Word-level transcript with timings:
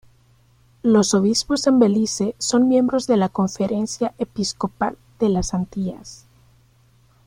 Los 0.81 1.13
obispos 1.13 1.67
en 1.67 1.77
Belice 1.77 2.33
son 2.39 2.67
miembros 2.67 3.05
de 3.05 3.17
la 3.17 3.29
Conferencia 3.29 4.15
Episcopal 4.17 4.97
de 5.19 5.29
las 5.29 5.53
Antillas. 5.53 6.25